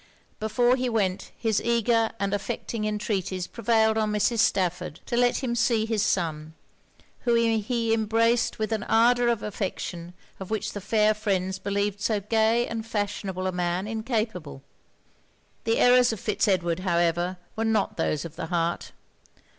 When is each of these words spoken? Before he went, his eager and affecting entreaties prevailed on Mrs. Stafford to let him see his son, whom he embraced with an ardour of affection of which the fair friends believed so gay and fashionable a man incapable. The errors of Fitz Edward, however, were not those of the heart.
Before 0.39 0.77
he 0.77 0.89
went, 0.89 1.29
his 1.37 1.61
eager 1.61 2.09
and 2.19 2.33
affecting 2.33 2.85
entreaties 2.85 3.45
prevailed 3.45 3.99
on 3.99 4.11
Mrs. 4.11 4.39
Stafford 4.39 4.99
to 5.05 5.15
let 5.15 5.43
him 5.43 5.53
see 5.53 5.85
his 5.85 6.01
son, 6.01 6.55
whom 7.19 7.61
he 7.61 7.93
embraced 7.93 8.57
with 8.57 8.71
an 8.71 8.81
ardour 8.85 9.27
of 9.27 9.43
affection 9.43 10.15
of 10.39 10.49
which 10.49 10.73
the 10.73 10.81
fair 10.81 11.13
friends 11.13 11.59
believed 11.59 12.01
so 12.01 12.19
gay 12.19 12.65
and 12.65 12.87
fashionable 12.87 13.45
a 13.45 13.51
man 13.51 13.85
incapable. 13.87 14.63
The 15.65 15.77
errors 15.77 16.11
of 16.11 16.19
Fitz 16.19 16.47
Edward, 16.47 16.79
however, 16.79 17.37
were 17.55 17.63
not 17.63 17.97
those 17.97 18.25
of 18.25 18.35
the 18.35 18.47
heart. 18.47 18.93